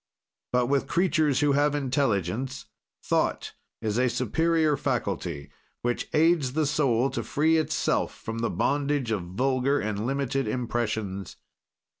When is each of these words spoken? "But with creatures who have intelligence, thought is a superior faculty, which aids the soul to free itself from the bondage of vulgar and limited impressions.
"But 0.51 0.65
with 0.65 0.87
creatures 0.87 1.41
who 1.41 1.51
have 1.51 1.75
intelligence, 1.75 2.65
thought 3.03 3.53
is 3.83 3.99
a 3.99 4.09
superior 4.09 4.75
faculty, 4.75 5.51
which 5.83 6.09
aids 6.11 6.53
the 6.53 6.65
soul 6.65 7.11
to 7.11 7.21
free 7.21 7.57
itself 7.57 8.11
from 8.15 8.39
the 8.39 8.49
bondage 8.49 9.11
of 9.11 9.21
vulgar 9.21 9.79
and 9.79 10.07
limited 10.07 10.47
impressions. 10.47 11.35